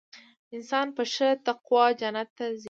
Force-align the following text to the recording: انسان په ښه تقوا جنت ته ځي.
انسان 0.55 0.87
په 0.95 1.03
ښه 1.13 1.29
تقوا 1.45 1.85
جنت 1.99 2.29
ته 2.37 2.45
ځي. 2.57 2.59